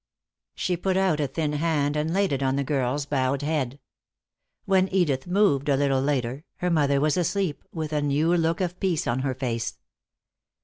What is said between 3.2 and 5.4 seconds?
head. When Edith